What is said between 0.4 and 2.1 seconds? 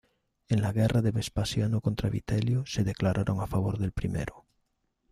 En la guerra de Vespasiano contra